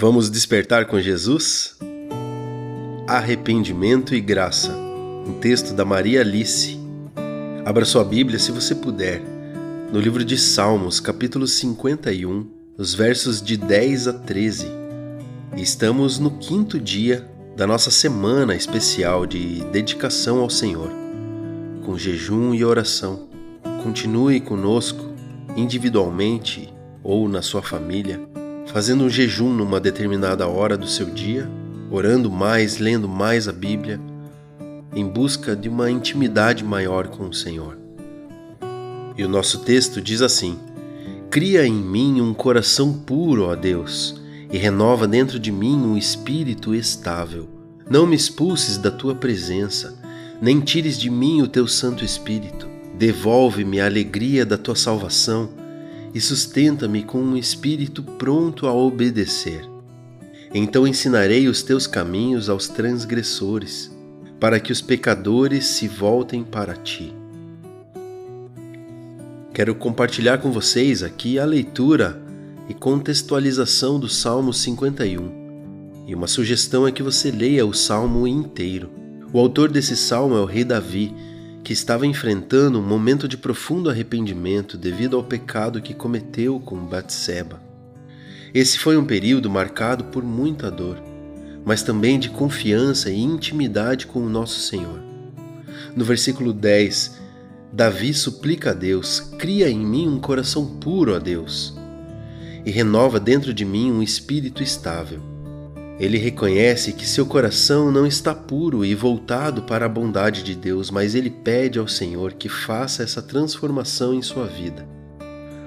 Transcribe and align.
Vamos 0.00 0.30
despertar 0.30 0.86
com 0.86 0.98
Jesus? 0.98 1.76
Arrependimento 3.06 4.14
e 4.14 4.20
graça. 4.22 4.72
Um 4.72 5.34
texto 5.38 5.74
da 5.74 5.84
Maria 5.84 6.22
Alice. 6.22 6.80
Abra 7.66 7.84
sua 7.84 8.02
Bíblia 8.02 8.38
se 8.38 8.50
você 8.50 8.74
puder. 8.74 9.20
No 9.92 10.00
livro 10.00 10.24
de 10.24 10.38
Salmos, 10.38 11.00
capítulo 11.00 11.46
51, 11.46 12.46
os 12.78 12.94
versos 12.94 13.42
de 13.42 13.58
10 13.58 14.08
a 14.08 14.12
13. 14.14 14.68
estamos 15.58 16.18
no 16.18 16.30
quinto 16.30 16.80
dia 16.80 17.28
da 17.54 17.66
nossa 17.66 17.90
semana 17.90 18.54
especial 18.54 19.26
de 19.26 19.62
dedicação 19.66 20.38
ao 20.38 20.48
Senhor, 20.48 20.90
com 21.84 21.98
jejum 21.98 22.54
e 22.54 22.64
oração. 22.64 23.28
Continue 23.82 24.40
conosco, 24.40 25.12
individualmente 25.54 26.72
ou 27.04 27.28
na 27.28 27.42
sua 27.42 27.60
família 27.60 28.18
fazendo 28.72 29.04
um 29.04 29.08
jejum 29.08 29.52
numa 29.52 29.80
determinada 29.80 30.46
hora 30.46 30.76
do 30.76 30.86
seu 30.86 31.06
dia, 31.06 31.50
orando 31.90 32.30
mais, 32.30 32.78
lendo 32.78 33.08
mais 33.08 33.48
a 33.48 33.52
Bíblia, 33.52 34.00
em 34.94 35.04
busca 35.04 35.56
de 35.56 35.68
uma 35.68 35.90
intimidade 35.90 36.62
maior 36.62 37.08
com 37.08 37.28
o 37.28 37.34
Senhor. 37.34 37.76
E 39.16 39.24
o 39.24 39.28
nosso 39.28 39.60
texto 39.60 40.00
diz 40.00 40.22
assim: 40.22 40.56
Cria 41.28 41.66
em 41.66 41.74
mim 41.74 42.20
um 42.20 42.32
coração 42.32 42.92
puro, 42.92 43.44
ó 43.44 43.56
Deus, 43.56 44.20
e 44.52 44.56
renova 44.56 45.06
dentro 45.06 45.38
de 45.38 45.50
mim 45.50 45.76
um 45.76 45.96
espírito 45.96 46.72
estável. 46.72 47.48
Não 47.88 48.06
me 48.06 48.14
expulses 48.14 48.78
da 48.78 48.90
tua 48.90 49.16
presença, 49.16 49.98
nem 50.40 50.60
tires 50.60 50.96
de 50.96 51.10
mim 51.10 51.42
o 51.42 51.48
teu 51.48 51.66
Santo 51.66 52.04
Espírito. 52.04 52.68
Devolve-me 52.96 53.80
a 53.80 53.86
alegria 53.86 54.46
da 54.46 54.56
tua 54.56 54.76
salvação 54.76 55.59
e 56.14 56.20
sustenta-me 56.20 57.02
com 57.02 57.18
um 57.18 57.36
espírito 57.36 58.02
pronto 58.02 58.66
a 58.66 58.72
obedecer. 58.72 59.68
Então 60.52 60.86
ensinarei 60.86 61.46
os 61.46 61.62
teus 61.62 61.86
caminhos 61.86 62.48
aos 62.48 62.68
transgressores, 62.68 63.90
para 64.40 64.58
que 64.58 64.72
os 64.72 64.80
pecadores 64.80 65.66
se 65.66 65.86
voltem 65.86 66.42
para 66.42 66.74
ti. 66.74 67.14
Quero 69.52 69.74
compartilhar 69.74 70.38
com 70.38 70.50
vocês 70.50 71.02
aqui 71.02 71.38
a 71.38 71.44
leitura 71.44 72.20
e 72.68 72.74
contextualização 72.74 74.00
do 74.00 74.08
Salmo 74.08 74.52
51. 74.52 75.40
E 76.06 76.14
uma 76.14 76.26
sugestão 76.26 76.86
é 76.86 76.92
que 76.92 77.02
você 77.02 77.30
leia 77.30 77.66
o 77.66 77.74
salmo 77.74 78.26
inteiro. 78.26 78.90
O 79.32 79.38
autor 79.38 79.70
desse 79.70 79.96
salmo 79.96 80.36
é 80.36 80.40
o 80.40 80.44
rei 80.44 80.64
Davi, 80.64 81.14
que 81.70 81.74
estava 81.74 82.04
enfrentando 82.04 82.80
um 82.80 82.82
momento 82.82 83.28
de 83.28 83.36
profundo 83.36 83.88
arrependimento 83.88 84.76
devido 84.76 85.16
ao 85.16 85.22
pecado 85.22 85.80
que 85.80 85.94
cometeu 85.94 86.58
com 86.58 86.84
Batseba. 86.84 87.62
Esse 88.52 88.76
foi 88.76 88.96
um 88.96 89.04
período 89.04 89.48
marcado 89.48 90.02
por 90.06 90.24
muita 90.24 90.68
dor, 90.68 91.00
mas 91.64 91.84
também 91.84 92.18
de 92.18 92.28
confiança 92.28 93.08
e 93.08 93.20
intimidade 93.20 94.08
com 94.08 94.18
o 94.18 94.28
nosso 94.28 94.58
Senhor. 94.58 95.00
No 95.94 96.04
versículo 96.04 96.52
10, 96.52 97.20
Davi 97.72 98.12
suplica 98.14 98.72
a 98.72 98.74
Deus: 98.74 99.20
Cria 99.38 99.70
em 99.70 99.78
mim 99.78 100.08
um 100.08 100.18
coração 100.18 100.66
puro 100.80 101.14
a 101.14 101.20
Deus, 101.20 101.78
e 102.66 102.70
renova 102.72 103.20
dentro 103.20 103.54
de 103.54 103.64
mim 103.64 103.92
um 103.92 104.02
espírito 104.02 104.60
estável. 104.60 105.29
Ele 106.00 106.16
reconhece 106.16 106.94
que 106.94 107.06
seu 107.06 107.26
coração 107.26 107.92
não 107.92 108.06
está 108.06 108.34
puro 108.34 108.86
e 108.86 108.94
voltado 108.94 109.64
para 109.64 109.84
a 109.84 109.88
bondade 109.88 110.42
de 110.42 110.54
Deus, 110.54 110.90
mas 110.90 111.14
ele 111.14 111.28
pede 111.28 111.78
ao 111.78 111.86
Senhor 111.86 112.32
que 112.32 112.48
faça 112.48 113.02
essa 113.02 113.20
transformação 113.20 114.14
em 114.14 114.22
sua 114.22 114.46
vida. 114.46 114.88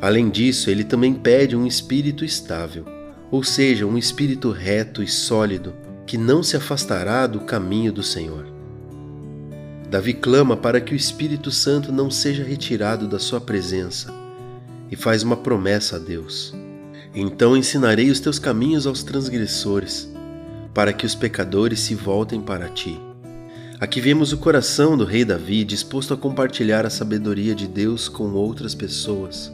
Além 0.00 0.30
disso, 0.30 0.70
ele 0.70 0.84
também 0.84 1.12
pede 1.12 1.56
um 1.56 1.66
espírito 1.66 2.24
estável, 2.24 2.84
ou 3.28 3.42
seja, 3.42 3.84
um 3.84 3.98
espírito 3.98 4.52
reto 4.52 5.02
e 5.02 5.08
sólido 5.08 5.74
que 6.06 6.16
não 6.16 6.44
se 6.44 6.56
afastará 6.56 7.26
do 7.26 7.40
caminho 7.40 7.92
do 7.92 8.02
Senhor. 8.02 8.46
Davi 9.90 10.14
clama 10.14 10.56
para 10.56 10.80
que 10.80 10.92
o 10.92 10.96
Espírito 10.96 11.50
Santo 11.50 11.90
não 11.90 12.08
seja 12.08 12.44
retirado 12.44 13.08
da 13.08 13.18
sua 13.18 13.40
presença 13.40 14.14
e 14.88 14.94
faz 14.94 15.24
uma 15.24 15.36
promessa 15.36 15.96
a 15.96 15.98
Deus. 15.98 16.54
Então 17.12 17.56
ensinarei 17.56 18.10
os 18.10 18.20
teus 18.20 18.38
caminhos 18.38 18.86
aos 18.86 19.02
transgressores 19.02 20.08
para 20.74 20.92
que 20.92 21.06
os 21.06 21.14
pecadores 21.14 21.80
se 21.80 21.94
voltem 21.94 22.40
para 22.40 22.68
ti. 22.68 23.00
Aqui 23.80 24.00
vemos 24.00 24.32
o 24.32 24.38
coração 24.38 24.96
do 24.96 25.04
rei 25.04 25.24
Davi 25.24 25.64
disposto 25.64 26.12
a 26.12 26.16
compartilhar 26.16 26.84
a 26.84 26.90
sabedoria 26.90 27.54
de 27.54 27.66
Deus 27.66 28.08
com 28.08 28.30
outras 28.32 28.74
pessoas 28.74 29.50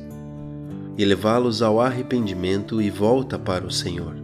e 0.99 1.05
levá-los 1.05 1.63
ao 1.63 1.81
arrependimento 1.81 2.83
e 2.83 2.91
volta 2.91 3.39
para 3.39 3.65
o 3.65 3.71
Senhor. 3.71 4.17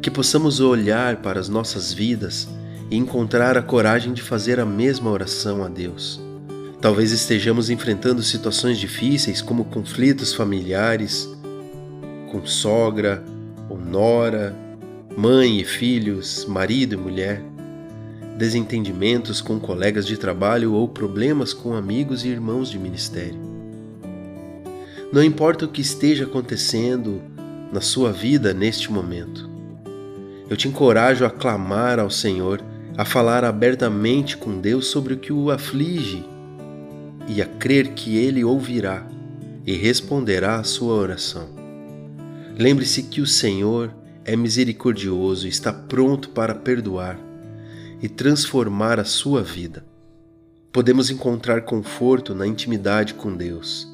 Que 0.00 0.10
possamos 0.10 0.60
olhar 0.60 1.16
para 1.16 1.40
as 1.40 1.48
nossas 1.48 1.92
vidas 1.92 2.48
e 2.90 2.96
encontrar 2.96 3.58
a 3.58 3.62
coragem 3.62 4.12
de 4.12 4.22
fazer 4.22 4.60
a 4.60 4.64
mesma 4.64 5.10
oração 5.10 5.62
a 5.64 5.68
Deus. 5.68 6.20
Talvez 6.80 7.12
estejamos 7.12 7.70
enfrentando 7.70 8.22
situações 8.22 8.78
difíceis 8.78 9.42
como 9.42 9.64
conflitos 9.64 10.34
familiares 10.34 11.28
com 12.30 12.44
sogra 12.46 13.24
ou 13.68 13.78
nora, 13.78 14.54
mãe 15.16 15.60
e 15.60 15.64
filhos, 15.64 16.44
marido 16.46 16.94
e 16.94 16.96
mulher, 16.96 17.42
desentendimentos 18.36 19.40
com 19.40 19.60
colegas 19.60 20.06
de 20.06 20.16
trabalho 20.16 20.72
ou 20.72 20.88
problemas 20.88 21.52
com 21.52 21.74
amigos 21.74 22.24
e 22.24 22.28
irmãos 22.28 22.70
de 22.70 22.78
ministério. 22.78 23.40
Não 25.12 25.22
importa 25.22 25.64
o 25.64 25.68
que 25.68 25.80
esteja 25.80 26.24
acontecendo 26.24 27.22
na 27.72 27.80
sua 27.80 28.12
vida 28.12 28.52
neste 28.52 28.90
momento, 28.90 29.54
eu 30.48 30.56
te 30.56 30.68
encorajo 30.68 31.24
a 31.24 31.30
clamar 31.30 31.98
ao 31.98 32.10
Senhor, 32.10 32.62
a 32.96 33.04
falar 33.04 33.44
abertamente 33.44 34.36
com 34.36 34.60
Deus 34.60 34.88
sobre 34.88 35.14
o 35.14 35.18
que 35.18 35.32
o 35.32 35.50
aflige 35.50 36.24
e 37.26 37.40
a 37.40 37.46
crer 37.46 37.88
que 37.88 38.16
Ele 38.16 38.44
ouvirá 38.44 39.06
e 39.66 39.74
responderá 39.74 40.56
à 40.56 40.64
sua 40.64 40.94
oração. 40.94 41.48
Lembre-se 42.58 43.04
que 43.04 43.22
o 43.22 43.26
Senhor 43.26 43.90
é 44.24 44.34
misericordioso 44.34 45.46
está 45.46 45.72
pronto 45.72 46.30
para 46.30 46.54
perdoar 46.54 47.18
e 48.00 48.08
transformar 48.08 48.98
a 48.98 49.04
sua 49.04 49.42
vida. 49.42 49.84
Podemos 50.72 51.10
encontrar 51.10 51.62
conforto 51.62 52.34
na 52.34 52.46
intimidade 52.46 53.14
com 53.14 53.36
Deus, 53.36 53.86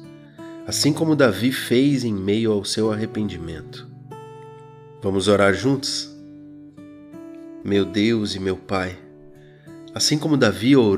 assim 0.65 0.93
como 0.93 1.15
Davi 1.15 1.51
fez 1.51 2.03
em 2.03 2.13
meio 2.13 2.51
ao 2.51 2.63
seu 2.63 2.91
arrependimento. 2.91 3.87
Vamos 5.01 5.27
orar 5.27 5.53
juntos? 5.53 6.09
Meu 7.63 7.85
Deus 7.85 8.33
e 8.33 8.39
meu 8.39 8.55
Pai, 8.55 8.97
assim 9.93 10.17
como 10.17 10.37
Davi 10.37 10.75
orou, 10.75 10.89